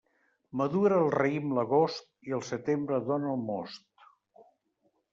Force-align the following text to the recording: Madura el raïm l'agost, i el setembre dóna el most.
Madura 0.61 0.97
el 1.01 1.09
raïm 1.15 1.53
l'agost, 1.59 2.09
i 2.31 2.35
el 2.39 2.43
setembre 2.49 3.01
dóna 3.13 3.31
el 3.37 3.41
most. 3.55 3.89